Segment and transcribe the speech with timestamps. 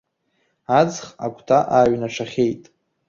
[0.79, 2.63] Аҵх агәҭа ааҩнашахьеит.